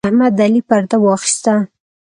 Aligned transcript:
احمد 0.07 0.33
د 0.37 0.39
علي 0.45 0.61
پرده 0.67 0.97
واخيسته. 1.03 1.55